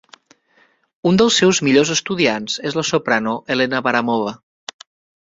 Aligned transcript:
Un 1.09 1.19
dels 1.23 1.37
seus 1.43 1.59
millors 1.69 1.93
estudiants 1.97 2.57
és 2.71 2.81
la 2.81 2.87
soprano 2.95 3.39
Elena 3.57 3.87
Baramova. 3.91 4.39